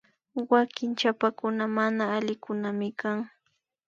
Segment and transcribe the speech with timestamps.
[0.49, 3.29] Wanki chapakuna mana alikunaminkan